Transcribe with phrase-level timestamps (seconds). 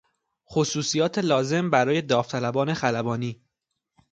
[0.49, 3.41] خصوصیات لازم برای داوطلبان خلبانی